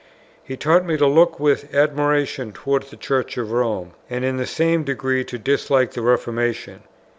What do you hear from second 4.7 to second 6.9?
degree to dislike the Reformation.